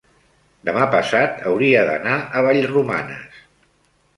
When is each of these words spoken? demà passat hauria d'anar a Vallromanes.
demà 0.69 0.87
passat 0.95 1.45
hauria 1.51 1.83
d'anar 1.91 2.17
a 2.17 2.43
Vallromanes. 2.49 3.37